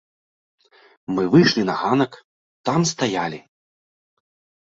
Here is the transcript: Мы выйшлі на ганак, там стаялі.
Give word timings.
Мы 1.17 1.23
выйшлі 1.33 1.63
на 1.67 1.75
ганак, 1.81 2.11
там 2.69 2.79
стаялі. 2.93 3.39